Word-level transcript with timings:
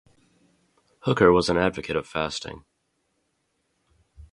Hooker 1.01 1.31
was 1.31 1.47
an 1.47 1.57
advocate 1.59 1.95
of 1.95 2.07
fasting. 2.07 2.65